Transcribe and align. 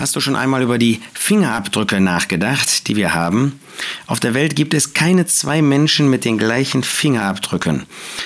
Hast 0.00 0.16
du 0.16 0.20
schon 0.20 0.34
einmal 0.34 0.62
über 0.62 0.78
die 0.78 0.98
Fingerabdrücke 1.12 2.00
nachgedacht, 2.00 2.88
die 2.88 2.96
wir 2.96 3.12
haben? 3.12 3.60
Auf 4.06 4.18
der 4.18 4.32
Welt 4.32 4.56
gibt 4.56 4.72
es 4.72 4.94
keine 4.94 5.26
zwei 5.26 5.60
Menschen 5.60 6.08
mit 6.08 6.24
den 6.24 6.38
gleichen 6.38 6.82
Fingerabdrücken. 6.82 7.82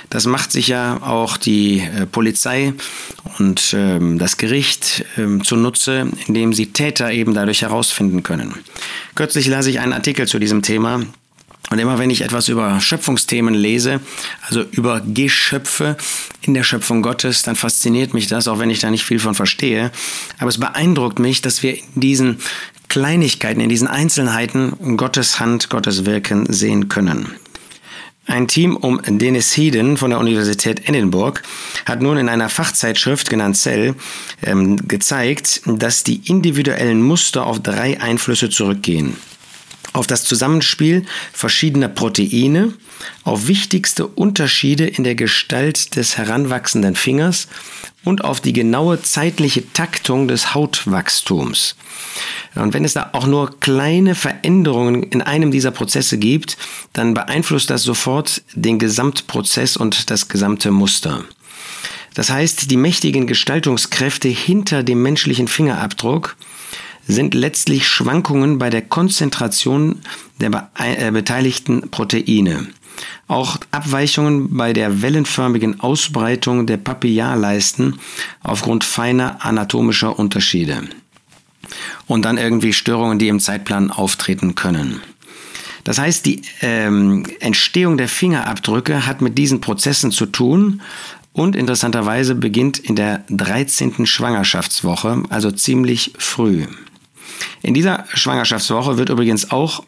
Das 0.08 0.24
macht 0.24 0.52
sich 0.52 0.68
ja 0.68 1.02
auch 1.02 1.36
die 1.36 1.80
äh, 1.80 2.06
Polizei 2.06 2.74
und 3.40 3.74
ähm, 3.76 4.20
das 4.20 4.36
Gericht 4.36 5.04
ähm, 5.18 5.42
zunutze, 5.42 6.06
indem 6.28 6.52
sie 6.52 6.66
Täter 6.66 7.10
eben 7.10 7.34
dadurch 7.34 7.62
herausfinden 7.62 8.22
können. 8.22 8.54
Kürzlich 9.16 9.48
las 9.48 9.66
ich 9.66 9.80
einen 9.80 9.94
Artikel 9.94 10.28
zu 10.28 10.38
diesem 10.38 10.62
Thema 10.62 11.02
und 11.70 11.78
immer 11.78 11.98
wenn 11.98 12.10
ich 12.10 12.22
etwas 12.22 12.48
über 12.48 12.80
Schöpfungsthemen 12.80 13.54
lese, 13.54 14.00
also 14.42 14.62
über 14.62 15.00
Geschöpfe 15.00 15.96
in 16.42 16.54
der 16.54 16.62
Schöpfung 16.62 17.02
Gottes, 17.02 17.42
dann 17.42 17.56
fasziniert 17.56 18.14
mich 18.14 18.26
das, 18.26 18.48
auch 18.48 18.58
wenn 18.58 18.70
ich 18.70 18.80
da 18.80 18.90
nicht 18.90 19.04
viel 19.04 19.18
von 19.18 19.34
verstehe. 19.34 19.90
Aber 20.38 20.50
es 20.50 20.58
beeindruckt 20.58 21.18
mich, 21.18 21.40
dass 21.40 21.62
wir 21.62 21.76
in 21.76 22.00
diesen 22.00 22.38
Kleinigkeiten, 22.88 23.60
in 23.60 23.70
diesen 23.70 23.88
Einzelheiten 23.88 24.96
Gottes 24.96 25.40
Hand, 25.40 25.70
Gottes 25.70 26.04
Wirken 26.04 26.52
sehen 26.52 26.88
können. 26.88 27.34
Ein 28.26 28.48
Team 28.48 28.76
um 28.76 29.00
Dennis 29.04 29.54
Heeden 29.56 29.96
von 29.96 30.10
der 30.10 30.18
Universität 30.18 30.88
Edinburgh 30.88 31.40
hat 31.84 32.00
nun 32.00 32.16
in 32.16 32.28
einer 32.28 32.48
Fachzeitschrift 32.48 33.28
genannt 33.28 33.56
Cell 33.56 33.94
ähm, 34.42 34.88
gezeigt, 34.88 35.62
dass 35.66 36.04
die 36.04 36.22
individuellen 36.26 37.02
Muster 37.02 37.46
auf 37.46 37.62
drei 37.62 38.00
Einflüsse 38.00 38.48
zurückgehen 38.48 39.16
auf 39.94 40.06
das 40.06 40.24
Zusammenspiel 40.24 41.06
verschiedener 41.32 41.88
Proteine, 41.88 42.74
auf 43.22 43.46
wichtigste 43.46 44.06
Unterschiede 44.06 44.86
in 44.86 45.04
der 45.04 45.14
Gestalt 45.14 45.96
des 45.96 46.18
heranwachsenden 46.18 46.96
Fingers 46.96 47.48
und 48.04 48.24
auf 48.24 48.40
die 48.40 48.52
genaue 48.52 49.00
zeitliche 49.00 49.72
Taktung 49.72 50.28
des 50.28 50.52
Hautwachstums. 50.52 51.76
Und 52.56 52.74
wenn 52.74 52.84
es 52.84 52.94
da 52.94 53.10
auch 53.12 53.26
nur 53.26 53.58
kleine 53.60 54.14
Veränderungen 54.14 55.04
in 55.04 55.22
einem 55.22 55.50
dieser 55.50 55.70
Prozesse 55.70 56.18
gibt, 56.18 56.58
dann 56.92 57.14
beeinflusst 57.14 57.70
das 57.70 57.82
sofort 57.82 58.42
den 58.54 58.78
Gesamtprozess 58.78 59.76
und 59.76 60.10
das 60.10 60.28
gesamte 60.28 60.70
Muster. 60.70 61.24
Das 62.14 62.30
heißt, 62.30 62.70
die 62.70 62.76
mächtigen 62.76 63.26
Gestaltungskräfte 63.26 64.28
hinter 64.28 64.82
dem 64.82 65.02
menschlichen 65.02 65.48
Fingerabdruck 65.48 66.36
sind 67.06 67.34
letztlich 67.34 67.86
Schwankungen 67.86 68.58
bei 68.58 68.70
der 68.70 68.82
Konzentration 68.82 70.00
der 70.40 70.50
be 70.50 70.68
äh, 70.78 71.10
beteiligten 71.10 71.90
Proteine. 71.90 72.66
Auch 73.26 73.58
Abweichungen 73.70 74.56
bei 74.56 74.72
der 74.72 75.02
wellenförmigen 75.02 75.80
Ausbreitung 75.80 76.66
der 76.66 76.76
Papillarleisten 76.76 77.98
aufgrund 78.42 78.84
feiner 78.84 79.44
anatomischer 79.44 80.18
Unterschiede. 80.18 80.82
Und 82.06 82.24
dann 82.24 82.36
irgendwie 82.36 82.72
Störungen, 82.72 83.18
die 83.18 83.28
im 83.28 83.40
Zeitplan 83.40 83.90
auftreten 83.90 84.54
können. 84.54 85.00
Das 85.84 85.98
heißt, 85.98 86.24
die 86.24 86.42
ähm, 86.62 87.24
Entstehung 87.40 87.98
der 87.98 88.08
Fingerabdrücke 88.08 89.06
hat 89.06 89.20
mit 89.20 89.36
diesen 89.36 89.60
Prozessen 89.60 90.10
zu 90.10 90.26
tun 90.26 90.80
und 91.32 91.56
interessanterweise 91.56 92.34
beginnt 92.34 92.78
in 92.78 92.96
der 92.96 93.24
13. 93.28 94.06
Schwangerschaftswoche, 94.06 95.24
also 95.28 95.50
ziemlich 95.50 96.12
früh. 96.16 96.66
In 97.62 97.74
dieser 97.74 98.04
Schwangerschaftswoche 98.12 98.98
wird 98.98 99.08
übrigens 99.08 99.50
auch 99.50 99.84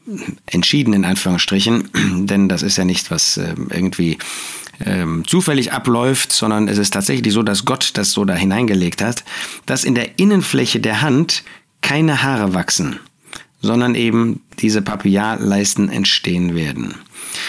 entschieden 0.47 0.93
in 0.93 1.05
Anführungsstrichen, 1.05 1.91
denn 2.27 2.49
das 2.49 2.63
ist 2.63 2.77
ja 2.77 2.85
nicht, 2.85 3.11
was 3.11 3.37
äh, 3.37 3.55
irgendwie 3.71 4.19
ähm, 4.85 5.25
zufällig 5.27 5.73
abläuft, 5.73 6.33
sondern 6.33 6.69
es 6.69 6.79
ist 6.79 6.93
tatsächlich 6.93 7.33
so, 7.33 7.43
dass 7.43 7.65
Gott 7.65 7.93
das 7.95 8.13
so 8.13 8.25
da 8.25 8.35
hineingelegt 8.35 9.03
hat, 9.03 9.25
dass 9.67 9.85
in 9.85 9.95
der 9.95 10.19
Innenfläche 10.19 10.81
der 10.81 11.03
Hand 11.03 11.45
keine 11.81 12.23
Haare 12.23 12.55
wachsen, 12.55 12.99
sondern 13.61 13.95
eben 13.95 14.43
diese 14.59 14.83
Papillarleisten 14.83 15.89
entstehen 15.89 16.55
werden. 16.55 16.95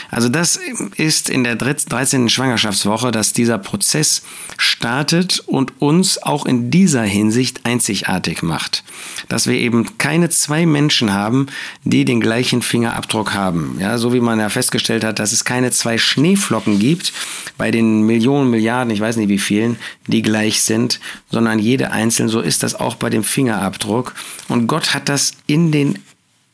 Also 0.10 0.30
das 0.30 0.60
ist 0.96 1.30
in 1.30 1.44
der 1.44 1.56
13. 1.56 2.30
Schwangerschaftswoche, 2.30 3.12
dass 3.12 3.34
dieser 3.34 3.58
Prozess 3.58 4.24
startet 4.58 5.40
und 5.40 5.82
uns 5.82 6.22
auch 6.22 6.46
in 6.46 6.72
dieser 6.72 7.04
Hinsicht 7.04 7.66
einzigartig 7.66 8.44
macht. 8.44 8.84
Dass 9.30 9.48
wir 9.48 9.56
eben 9.56 9.98
keine 9.98 10.30
zwei 10.30 10.66
Menschen 10.66 11.14
haben, 11.14 11.48
die 11.84 12.06
den 12.06 12.22
gleichen 12.22 12.62
Fingerabdruck 12.62 13.34
haben. 13.34 13.78
Ja, 13.80 13.98
so 13.98 14.14
wie 14.14 14.20
man 14.20 14.40
ja 14.40 14.50
festgestellt 14.50 15.04
hat, 15.04 15.20
dass 15.20 15.32
es 15.32 15.46
keine 15.46 15.72
zwei 15.72 15.98
Schneeflocken 15.98 16.80
gibt 16.80 17.14
bei 17.58 17.72
den 17.72 18.04
Millionen, 18.04 18.50
Milliarden, 18.50 18.94
ich 18.94 19.02
weiß 19.02 19.18
nicht 19.18 19.30
wie 19.30 19.40
vielen, 19.40 19.78
die 20.08 20.22
gleich 20.22 20.62
sind, 20.62 21.00
sondern 21.30 21.60
jede 21.60 21.92
einzeln. 21.92 22.30
So 22.30 22.40
ist 22.40 22.64
das 22.64 22.76
auch 22.76 22.96
bei 22.96 23.10
dem 23.10 23.24
Fingerabdruck. 23.24 24.14
Und 24.48 24.68
Gott 24.68 24.94
hat 24.94 25.10
das 25.10 25.34
in 25.48 25.72
den 25.72 26.00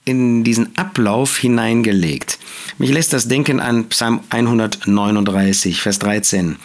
in 0.06 0.44
diesen 0.44 0.78
Ablauf 0.78 1.38
hineingelegt. 1.38 2.40
Mich 2.78 2.91
lässt 2.91 3.14
das 3.14 3.28
denken 3.28 3.59
an 3.59 3.90
Psalm 3.90 4.22
139, 4.30 5.81
Vers 5.81 6.00
13. 6.00 6.58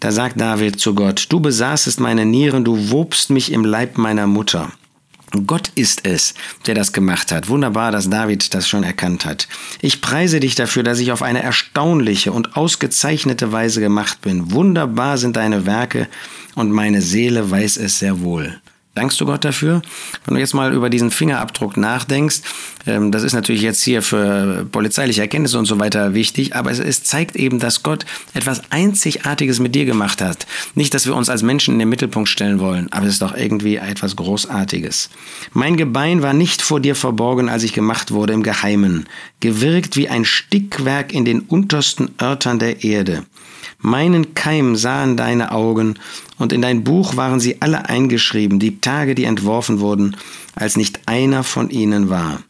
Da 0.00 0.10
sagt 0.10 0.40
David 0.40 0.80
zu 0.80 0.94
Gott, 0.94 1.26
du 1.28 1.40
besaßest 1.40 2.00
meine 2.00 2.26
Nieren, 2.26 2.64
du 2.64 2.90
wobst 2.90 3.30
mich 3.30 3.52
im 3.52 3.64
Leib 3.64 3.98
meiner 3.98 4.26
Mutter. 4.26 4.72
Gott 5.46 5.70
ist 5.74 6.06
es, 6.06 6.34
der 6.66 6.74
das 6.74 6.92
gemacht 6.92 7.32
hat. 7.32 7.48
Wunderbar, 7.48 7.90
dass 7.90 8.10
David 8.10 8.52
das 8.52 8.68
schon 8.68 8.84
erkannt 8.84 9.24
hat. 9.24 9.48
Ich 9.80 10.02
preise 10.02 10.40
dich 10.40 10.54
dafür, 10.54 10.82
dass 10.82 10.98
ich 10.98 11.12
auf 11.12 11.22
eine 11.22 11.42
erstaunliche 11.42 12.32
und 12.32 12.56
ausgezeichnete 12.56 13.50
Weise 13.50 13.80
gemacht 13.80 14.20
bin. 14.20 14.52
Wunderbar 14.52 15.18
sind 15.18 15.36
deine 15.36 15.64
Werke 15.64 16.08
und 16.54 16.70
meine 16.70 17.00
Seele 17.00 17.50
weiß 17.50 17.78
es 17.78 17.98
sehr 17.98 18.20
wohl. 18.20 18.60
Dankst 18.94 19.18
du 19.22 19.24
Gott 19.24 19.42
dafür? 19.42 19.80
Wenn 20.26 20.34
du 20.34 20.40
jetzt 20.40 20.52
mal 20.52 20.74
über 20.74 20.90
diesen 20.90 21.10
Fingerabdruck 21.10 21.78
nachdenkst, 21.78 22.42
ähm, 22.86 23.10
das 23.10 23.22
ist 23.22 23.32
natürlich 23.32 23.62
jetzt 23.62 23.82
hier 23.82 24.02
für 24.02 24.66
polizeiliche 24.70 25.22
Erkenntnisse 25.22 25.58
und 25.58 25.64
so 25.64 25.78
weiter 25.78 26.12
wichtig, 26.12 26.54
aber 26.54 26.70
es, 26.70 26.78
es, 26.78 27.02
zeigt 27.02 27.34
eben, 27.34 27.58
dass 27.58 27.82
Gott 27.82 28.04
etwas 28.34 28.60
Einzigartiges 28.68 29.60
mit 29.60 29.74
dir 29.74 29.86
gemacht 29.86 30.20
hat. 30.20 30.46
Nicht, 30.74 30.92
dass 30.92 31.06
wir 31.06 31.14
uns 31.14 31.30
als 31.30 31.42
Menschen 31.42 31.72
in 31.72 31.78
den 31.78 31.88
Mittelpunkt 31.88 32.28
stellen 32.28 32.60
wollen, 32.60 32.92
aber 32.92 33.06
es 33.06 33.14
ist 33.14 33.22
doch 33.22 33.34
irgendwie 33.34 33.76
etwas 33.76 34.14
Großartiges. 34.14 35.08
Mein 35.54 35.78
Gebein 35.78 36.20
war 36.20 36.34
nicht 36.34 36.60
vor 36.60 36.78
dir 36.78 36.94
verborgen, 36.94 37.48
als 37.48 37.62
ich 37.62 37.72
gemacht 37.72 38.10
wurde 38.10 38.34
im 38.34 38.42
Geheimen, 38.42 39.08
gewirkt 39.40 39.96
wie 39.96 40.10
ein 40.10 40.26
Stickwerk 40.26 41.14
in 41.14 41.24
den 41.24 41.40
untersten 41.40 42.10
Örtern 42.20 42.58
der 42.58 42.84
Erde. 42.84 43.24
Meinen 43.84 44.34
Keim 44.34 44.76
sahen 44.76 45.16
deine 45.16 45.50
Augen, 45.50 45.98
und 46.42 46.52
in 46.52 46.60
dein 46.60 46.82
Buch 46.82 47.16
waren 47.16 47.38
sie 47.38 47.62
alle 47.62 47.88
eingeschrieben, 47.88 48.58
die 48.58 48.80
Tage, 48.80 49.14
die 49.14 49.24
entworfen 49.24 49.78
wurden, 49.78 50.16
als 50.56 50.76
nicht 50.76 51.02
einer 51.06 51.44
von 51.44 51.70
ihnen 51.70 52.10
war. 52.10 52.42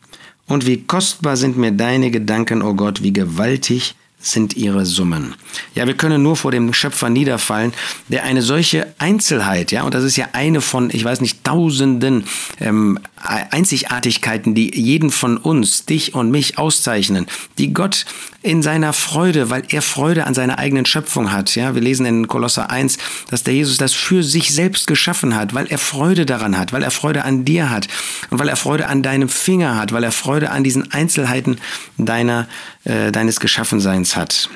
Und 0.46 0.66
wie 0.66 0.82
kostbar 0.82 1.36
sind 1.36 1.58
mir 1.58 1.72
deine 1.72 2.10
Gedanken, 2.10 2.62
o 2.62 2.70
oh 2.70 2.74
Gott, 2.74 3.02
wie 3.02 3.12
gewaltig 3.12 3.94
sind 4.22 4.56
ihre 4.56 4.86
Summen. 4.86 5.34
Ja, 5.74 5.86
wir 5.86 5.94
können 5.94 6.22
nur 6.22 6.36
vor 6.36 6.52
dem 6.52 6.72
Schöpfer 6.72 7.10
niederfallen, 7.10 7.74
der 8.08 8.22
eine 8.22 8.40
solche 8.40 8.94
Einzelheit, 8.98 9.72
ja, 9.72 9.82
und 9.82 9.92
das 9.94 10.04
ist 10.04 10.16
ja 10.16 10.28
eine 10.32 10.60
von, 10.60 10.90
ich 10.92 11.04
weiß 11.04 11.20
nicht, 11.20 11.44
tausenden 11.44 12.24
ähm, 12.60 12.98
Einzigartigkeiten, 13.16 14.54
die 14.54 14.74
jeden 14.74 15.10
von 15.10 15.36
uns, 15.36 15.84
dich 15.84 16.14
und 16.14 16.30
mich 16.30 16.58
auszeichnen, 16.58 17.26
die 17.58 17.72
Gott 17.72 18.04
in 18.42 18.62
seiner 18.62 18.92
Freude, 18.92 19.50
weil 19.50 19.62
er 19.68 19.82
Freude 19.82 20.26
an 20.26 20.34
seiner 20.34 20.58
eigenen 20.58 20.84
Schöpfung 20.84 21.30
hat. 21.30 21.54
Ja, 21.54 21.74
wir 21.74 21.82
lesen 21.82 22.06
in 22.06 22.26
Kolosser 22.26 22.70
1, 22.70 22.98
dass 23.30 23.44
der 23.44 23.54
Jesus 23.54 23.76
das 23.76 23.92
für 23.92 24.24
sich 24.24 24.52
selbst 24.52 24.88
geschaffen 24.88 25.36
hat, 25.36 25.54
weil 25.54 25.66
er 25.66 25.78
Freude 25.78 26.26
daran 26.26 26.58
hat, 26.58 26.72
weil 26.72 26.82
er 26.82 26.90
Freude 26.90 27.24
an 27.24 27.44
dir 27.44 27.70
hat 27.70 27.86
und 28.30 28.40
weil 28.40 28.48
er 28.48 28.56
Freude 28.56 28.88
an 28.88 29.02
deinem 29.02 29.28
Finger 29.28 29.76
hat, 29.76 29.92
weil 29.92 30.02
er 30.02 30.12
Freude 30.12 30.50
an 30.50 30.64
diesen 30.64 30.92
Einzelheiten 30.92 31.58
deiner, 31.98 32.48
äh, 32.84 33.12
deines 33.12 33.38
Geschaffenseins 33.38 34.11
hat. 34.16 34.48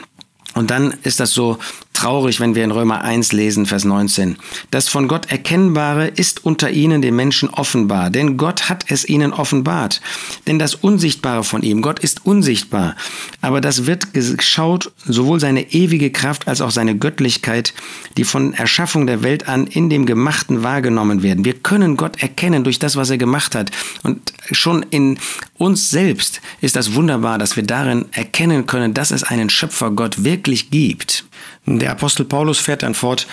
Und 0.55 0.71
dann 0.71 0.93
ist 1.03 1.21
das 1.21 1.33
so 1.33 1.59
traurig, 1.97 2.41
wenn 2.41 2.55
wir 2.55 2.63
in 2.63 2.73
Römer 2.73 3.03
1 3.03 3.33
lesen, 3.33 3.65
Vers 3.65 3.85
19. 3.85 4.37
Das 4.71 4.89
von 4.89 5.09
Gott 5.09 5.31
Erkennbare 5.31 6.09
ist 6.09 6.45
unter 6.45 6.71
ihnen 6.71 7.01
den 7.01 7.17
Menschen 7.17 7.49
offenbar, 7.49 8.11
denn 8.11 8.37
Gott 8.37 8.69
hat 8.69 8.85
es 8.89 9.09
ihnen 9.09 9.33
offenbart. 9.33 10.03
Denn 10.47 10.59
das 10.59 10.75
Unsichtbare 10.75 11.43
von 11.43 11.63
ihm, 11.63 11.81
Gott 11.81 11.99
ist 11.99 12.27
unsichtbar, 12.27 12.97
aber 13.41 13.63
das 13.63 13.87
wird 13.87 14.13
geschaut, 14.13 14.93
sowohl 15.07 15.41
seine 15.41 15.73
ewige 15.73 16.11
Kraft 16.11 16.49
als 16.49 16.61
auch 16.61 16.71
seine 16.71 16.99
Göttlichkeit, 16.99 17.73
die 18.19 18.25
von 18.25 18.53
Erschaffung 18.53 19.07
der 19.07 19.23
Welt 19.23 19.49
an 19.49 19.67
in 19.67 19.89
dem 19.89 20.05
Gemachten 20.05 20.63
wahrgenommen 20.63 21.23
werden. 21.23 21.47
Wir 21.47 21.55
können 21.55 21.97
Gott 21.97 22.23
erkennen 22.23 22.63
durch 22.63 22.79
das, 22.79 22.97
was 22.97 23.09
er 23.09 23.19
gemacht 23.19 23.55
hat. 23.55 23.71
Und 24.03 24.35
schon 24.53 24.85
in 24.91 25.19
uns 25.57 25.89
selbst 25.89 26.43
ist 26.61 26.77
das 26.77 26.95
wunderbar, 26.95 27.39
dass 27.39 27.57
wir 27.57 27.63
darin 27.63 28.05
erkennen 28.13 28.67
können, 28.67 28.93
dass 28.93 29.11
es 29.11 29.23
einen 29.23 29.49
Schöpfer 29.49 29.91
Gott 29.93 30.25
wirklich 30.25 30.71
gibt. 30.71 31.25
Der 31.69 31.86
Der 31.87 31.93
Apostel 31.93 32.25
Paulus 32.25 32.59
fährt 32.59 32.83
dann 32.83 32.97
fort, 32.97 33.29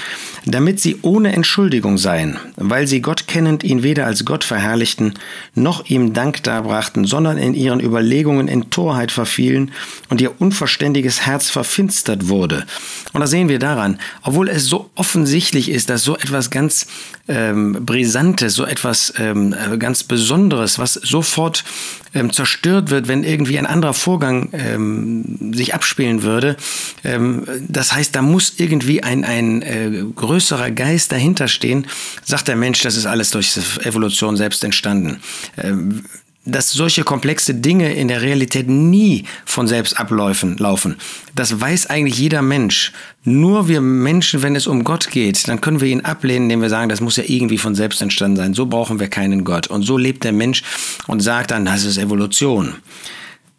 damit 0.46 0.80
sie 0.80 1.00
ohne 1.02 1.34
Entschuldigung 1.34 1.98
seien, 1.98 2.38
weil 2.56 2.86
sie 2.86 3.02
Gott 3.02 3.26
kennend 3.26 3.64
ihn 3.64 3.82
weder 3.82 4.06
als 4.06 4.26
Gott 4.26 4.44
verherrlichten, 4.44 5.16
noch 5.56 5.86
ihm 5.88 6.14
Dank 6.14 6.44
darbrachten, 6.44 7.06
sondern 7.06 7.40
in 7.40 7.56
ihren 7.56 7.80
Überlegungen 7.80 8.48
in 8.48 8.70
Torheit 8.70 9.12
verfielen 9.12 9.72
und 10.10 10.22
ihr 10.22 10.40
unverständiges 10.40 11.26
Herz 11.26 11.50
verfinstert 11.50 12.30
wurde. 12.30 12.68
Und 13.12 13.22
da 13.22 13.26
sehen 13.26 13.50
wir 13.50 13.58
daran, 13.58 13.98
obwohl 14.22 14.48
es 14.50 14.66
so 14.66 14.92
offensichtlich 14.94 15.72
ist, 15.72 15.90
dass 15.90 16.04
so 16.04 16.16
etwas 16.16 16.52
ganz 16.52 16.86
ähm, 17.28 17.84
Brisantes, 17.84 18.54
so 18.54 18.66
etwas 18.66 19.16
ähm, 19.18 19.56
ganz 19.80 20.04
Besonderes, 20.04 20.78
was 20.78 20.94
sofort 20.94 21.64
ähm, 22.14 22.32
zerstört 22.32 22.90
wird, 22.90 23.08
wenn 23.08 23.24
irgendwie 23.24 23.58
ein 23.58 23.66
anderer 23.66 23.94
Vorgang 23.94 24.50
ähm, 24.54 25.54
sich 25.54 25.74
abspielen 25.74 26.24
würde, 26.24 26.58
ähm, 27.04 27.46
das 27.68 27.94
heißt, 27.94 28.16
da 28.16 28.22
muss 28.22 28.54
irgendwie 28.58 29.04
ein, 29.04 29.24
ein 29.24 29.62
äh, 29.62 30.04
größerer 30.16 30.72
Geist 30.72 31.12
dahinter 31.12 31.48
stehen, 31.48 31.88
sagt 32.24 32.48
der 32.48 32.56
Mensch, 32.56 32.82
das 32.82 32.98
ist 32.98 33.06
alles 33.06 33.32
durch 33.32 33.58
Evolution 33.84 34.38
selbst 34.38 34.64
entstanden. 34.64 35.20
Dass 36.46 36.72
solche 36.72 37.04
komplexe 37.04 37.56
Dinge 37.56 37.94
in 37.94 38.10
der 38.10 38.22
Realität 38.22 38.68
nie 38.68 39.26
von 39.46 39.68
selbst 39.68 39.98
abläufen, 39.98 40.58
laufen. 40.58 40.98
Das 41.36 41.62
weiß 41.62 41.88
eigentlich 41.88 42.18
jeder 42.18 42.42
Mensch. 42.42 42.92
Nur 43.24 43.70
wir 43.70 43.80
Menschen, 43.80 44.42
wenn 44.42 44.56
es 44.56 44.68
um 44.68 44.84
Gott 44.84 45.10
geht, 45.10 45.48
dann 45.48 45.62
können 45.62 45.80
wir 45.80 45.88
ihn 45.88 46.02
ablehnen, 46.02 46.44
indem 46.46 46.62
wir 46.62 46.70
sagen, 46.70 46.90
das 46.90 47.00
muss 47.00 47.16
ja 47.16 47.24
irgendwie 47.26 47.58
von 47.58 47.76
selbst 47.76 48.02
entstanden 48.02 48.38
sein. 48.38 48.54
So 48.54 48.66
brauchen 48.66 49.00
wir 49.00 49.08
keinen 49.08 49.46
Gott. 49.46 49.68
Und 49.68 49.84
so 49.84 49.98
lebt 49.98 50.26
der 50.26 50.34
Mensch 50.34 50.64
und 51.08 51.22
sagt 51.22 51.52
dann, 51.52 51.64
das 51.64 51.86
ist 51.86 51.98
Evolution. 51.98 52.76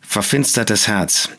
Verfinstertes 0.02 0.86
Herz. 0.86 1.30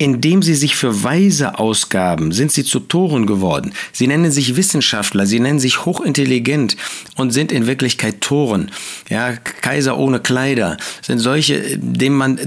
Indem 0.00 0.42
sie 0.42 0.54
sich 0.54 0.76
für 0.76 1.04
Weise 1.04 1.58
ausgaben, 1.58 2.32
sind 2.32 2.50
sie 2.50 2.64
zu 2.64 2.80
Toren 2.80 3.26
geworden. 3.26 3.72
Sie 3.92 4.06
nennen 4.06 4.30
sich 4.30 4.56
Wissenschaftler, 4.56 5.26
sie 5.26 5.40
nennen 5.40 5.60
sich 5.60 5.84
hochintelligent 5.84 6.76
und 7.16 7.32
sind 7.32 7.52
in 7.52 7.66
Wirklichkeit 7.66 8.20
Toren. 8.20 8.70
Ja, 9.08 9.32
Kaiser 9.32 9.96
ohne 9.98 10.20
Kleider 10.20 10.76
sind 11.02 11.18
solche, 11.18 11.78
dem 11.78 12.16
man, 12.16 12.38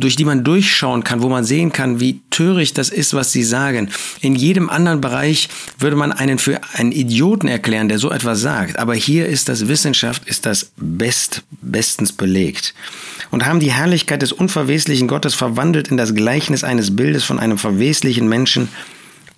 durch 0.00 0.16
die 0.16 0.24
man 0.24 0.42
durchschauen 0.42 1.04
kann, 1.04 1.22
wo 1.22 1.28
man 1.28 1.44
sehen 1.44 1.72
kann, 1.72 2.00
wie 2.00 2.20
töricht 2.30 2.78
das 2.78 2.88
ist, 2.88 3.14
was 3.14 3.30
sie 3.30 3.44
sagen. 3.44 3.90
In 4.20 4.34
jedem 4.34 4.70
anderen 4.70 5.00
Bereich 5.00 5.48
würde 5.78 5.96
man 5.96 6.12
einen 6.12 6.38
für 6.38 6.60
einen 6.74 6.92
Idioten 6.92 7.46
erklären, 7.46 7.88
der 7.88 7.98
so 7.98 8.10
etwas 8.10 8.40
sagt. 8.40 8.78
Aber 8.78 8.94
hier 8.94 9.26
ist 9.26 9.48
das 9.48 9.68
Wissenschaft, 9.68 10.26
ist 10.26 10.46
das 10.46 10.72
best, 10.76 11.42
bestens 11.60 12.12
belegt. 12.12 12.74
Und 13.30 13.46
haben 13.46 13.60
die 13.60 13.72
Herrlichkeit 13.72 14.20
des 14.20 14.32
unverweslichen 14.32 15.08
Gottes 15.08 15.34
verwandelt 15.34 15.88
in 15.88 15.96
das 15.96 16.14
Gleichnis 16.14 16.64
eines 16.64 16.82
eines 16.82 16.96
Bildes 17.02 17.24
von 17.24 17.40
einem 17.40 17.58
verweslichen 17.58 18.28
Menschen 18.28 18.68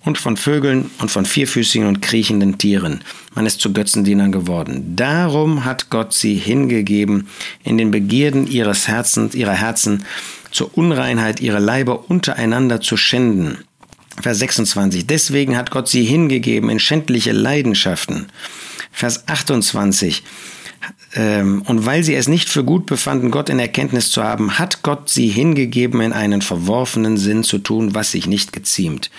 und 0.03 0.19
von 0.19 0.37
Vögeln 0.37 0.91
und 0.99 1.09
von 1.09 1.25
vierfüßigen 1.25 1.87
und 1.87 1.99
kriechenden 1.99 2.59
Tieren. 2.59 3.01
Man 3.33 3.47
ist 3.47 3.59
zu 3.59 3.73
Götzendienern 3.73 4.31
geworden. 4.31 4.95
Darum 4.95 5.65
hat 5.65 5.89
Gott 5.89 6.13
sie 6.13 6.35
hingegeben 6.35 7.27
in 7.63 7.79
den 7.79 7.89
Begierden 7.89 8.45
ihres 8.45 8.87
Herzens, 8.87 9.33
ihrer 9.33 9.53
Herzen, 9.53 10.05
zur 10.51 10.77
Unreinheit 10.77 11.39
ihrer 11.39 11.59
Leiber 11.59 12.07
untereinander 12.07 12.81
zu 12.81 12.97
schänden. 12.97 13.57
Vers 14.21 14.37
26. 14.37 15.07
Deswegen 15.07 15.57
hat 15.57 15.71
Gott 15.71 15.89
sie 15.89 16.03
hingegeben 16.03 16.69
in 16.69 16.77
schändliche 16.77 17.31
Leidenschaften. 17.31 18.27
Vers 18.91 19.27
28. 19.27 20.21
Ähm, 21.15 21.63
und 21.65 21.85
weil 21.85 22.03
sie 22.03 22.13
es 22.13 22.27
nicht 22.27 22.49
für 22.49 22.63
gut 22.63 22.85
befanden, 22.85 23.31
Gott 23.31 23.49
in 23.49 23.59
Erkenntnis 23.59 24.11
zu 24.11 24.23
haben, 24.23 24.59
hat 24.59 24.83
Gott 24.83 25.09
sie 25.09 25.29
hingegeben, 25.29 26.01
in 26.01 26.13
einen 26.13 26.41
verworfenen 26.41 27.17
Sinn 27.17 27.43
zu 27.43 27.57
tun, 27.57 27.95
was 27.95 28.11
sich 28.11 28.27
nicht 28.27 28.51
geziemt. 28.51 29.09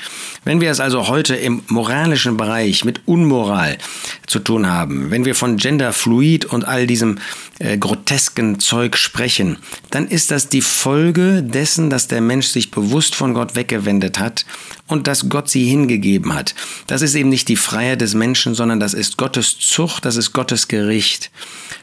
Wenn 0.45 0.61
wir 0.61 0.71
es 0.71 0.81
also 0.81 1.09
heute 1.09 1.35
im 1.35 1.63
moralischen 1.69 2.37
Bereich 2.37 2.85
mit 2.85 3.01
Unmoral 3.07 3.79
zu 4.27 4.41
tun 4.41 4.67
haben, 4.67 5.11
wenn 5.11 5.25
wir 5.25 5.35
von 5.35 5.57
Genderfluid 5.57 6.45
und 6.45 6.67
all 6.67 6.87
diesem 6.87 7.19
äh, 7.59 7.79
grotesken 7.79 8.61
Zeug 8.61 8.97
sprechen, 8.97 9.59
dann 9.91 10.09
ist 10.09 10.31
das 10.31 10.49
die 10.49 10.63
Folge 10.63 11.43
dessen, 11.43 11.91
dass 11.91 12.09
der 12.09 12.21
Mensch 12.21 12.49
sich 12.49 12.71
bewusst 12.71 13.15
von 13.15 13.35
Gott 13.35 13.55
weggewendet 13.55 14.19
hat 14.19 14.45
und 14.89 15.07
dass 15.07 15.29
Gott 15.29 15.49
sie 15.49 15.65
hingegeben 15.65 16.35
hat. 16.35 16.55
Das 16.87 17.03
ist 17.03 17.15
eben 17.15 17.29
nicht 17.29 17.49
die 17.49 17.57
Freiheit 17.57 18.01
des 18.01 18.15
Menschen, 18.15 18.55
sondern 18.55 18.81
das 18.81 18.95
ist 18.95 19.17
Gottes 19.17 19.59
Zucht, 19.59 20.05
das 20.05 20.17
ist 20.17 20.33
Gottes 20.33 20.69
Gericht. 20.69 21.31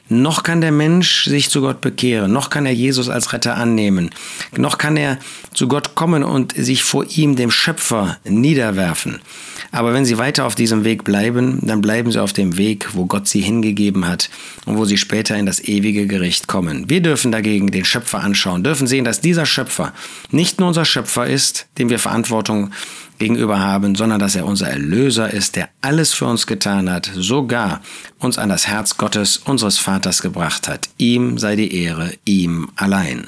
Noch 0.10 0.44
kann 0.44 0.60
der 0.60 0.72
Mensch 0.72 1.26
sich 1.26 1.50
zu 1.50 1.62
Gott 1.62 1.80
bekehren, 1.80 2.32
noch 2.32 2.50
kann 2.50 2.66
er 2.66 2.74
Jesus 2.74 3.08
als 3.08 3.32
Retter 3.32 3.56
annehmen, 3.56 4.10
noch 4.56 4.78
kann 4.78 4.98
er 4.98 5.18
zu 5.54 5.68
Gott 5.70 5.96
kommen 5.96 6.24
und 6.24 6.54
sich 6.56 6.84
vor 6.84 7.06
ihm, 7.16 7.38
dem 7.38 7.52
Schöpfer, 7.52 8.18
niederwerfen. 8.26 9.22
Aber 9.74 9.92
wenn 9.92 10.06
sie 10.06 10.20
weiter 10.20 10.46
auf 10.46 10.54
diesem 10.54 10.84
Weg 10.84 11.04
bleiben, 11.04 11.58
dann 11.64 11.82
bleiben 11.82 12.12
sie 12.12 12.22
auf 12.22 12.32
dem 12.32 12.58
Weg, 12.58 12.90
wo 12.94 13.08
Gott 13.08 13.28
sie 13.28 13.42
hingegeben 13.42 14.08
hat 14.08 14.30
und 14.68 14.78
wo 14.78 14.86
sie 14.86 15.00
später 15.00 15.36
in 15.36 15.48
das 15.48 15.62
ewige 15.62 16.06
Gericht 16.06 16.48
kommen. 16.48 16.92
Wir 16.92 17.02
dürfen 17.02 17.32
dagegen 17.32 17.72
den 17.72 17.84
Schöpfer 17.84 18.20
anschauen, 18.20 18.64
dürfen 18.64 18.86
sehen, 18.86 19.04
dass 19.04 19.20
dieser 19.20 19.48
Schöpfer 19.48 19.92
nicht 20.30 20.60
nur 20.60 20.68
unser 20.68 20.86
Schöpfer 20.86 21.26
ist, 21.26 21.66
dem 21.80 21.90
wir 21.90 21.98
Verantwortung 21.98 22.70
gegenüber 23.18 23.60
haben, 23.60 23.96
sondern 23.96 24.20
dass 24.20 24.36
er 24.36 24.46
unser 24.46 24.70
Erlöser 24.70 25.34
ist, 25.34 25.56
der 25.56 25.70
alles 25.82 26.14
für 26.14 26.28
uns 26.28 26.46
getan 26.46 26.88
hat, 26.88 27.10
sogar 27.16 27.82
uns 28.20 28.38
an 28.38 28.50
das 28.50 28.68
Herz 28.68 28.98
Gottes, 28.98 29.38
unseres 29.38 29.80
Vaters 29.80 30.22
gebracht 30.22 30.68
hat. 30.68 30.88
Ihm 31.00 31.40
sei 31.40 31.56
die 31.56 31.84
Ehre, 31.84 32.12
ihm 32.26 32.70
allein. 32.76 33.26